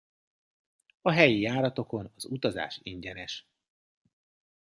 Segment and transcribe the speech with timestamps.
[1.01, 3.47] A helyi járatokon az utazás ingyenes.